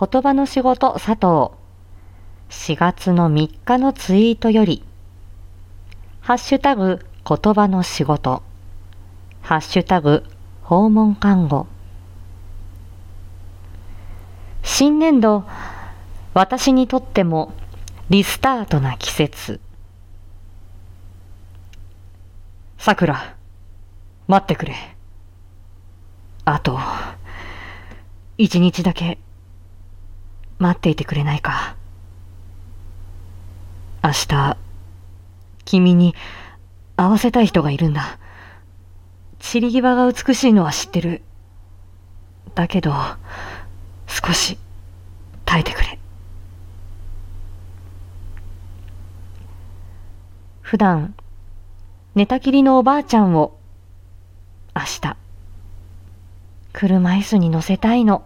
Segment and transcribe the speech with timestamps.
[0.00, 1.52] 言葉の仕事佐藤。
[2.48, 4.82] 4月の3日のツイートより、
[6.22, 8.42] ハッシュタグ言葉の仕事、
[9.42, 10.24] ハッシュタグ
[10.62, 11.66] 訪問看護。
[14.62, 15.44] 新年度、
[16.32, 17.52] 私にとっても
[18.08, 19.60] リスタートな季節。
[22.78, 23.36] さくら、
[24.28, 24.74] 待ってくれ。
[26.46, 26.78] あと、
[28.38, 29.18] 一日だけ、
[30.60, 31.74] 待っていてくれないか。
[34.04, 34.56] 明日、
[35.64, 36.14] 君に
[36.96, 38.18] 会わせたい人がいるんだ。
[39.38, 41.22] 散り際が美しいのは知ってる。
[42.54, 42.92] だけど、
[44.06, 44.58] 少し
[45.46, 45.98] 耐えてくれ。
[50.60, 51.14] 普段、
[52.14, 53.58] 寝たきりのおばあちゃんを、
[54.76, 55.16] 明日、
[56.74, 58.24] 車椅子に乗せたいの。